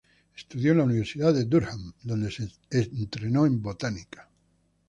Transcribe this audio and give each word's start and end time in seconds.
Estudió 0.35 0.71
en 0.71 0.79
la 0.79 0.83
Universidad 0.85 1.31
de 1.31 1.43
Durham, 1.45 1.93
donde 2.01 2.31
se 2.31 2.49
entrenó 2.71 3.45
en 3.45 3.61
botánica. 3.61 4.27